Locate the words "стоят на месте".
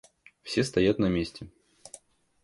0.63-1.47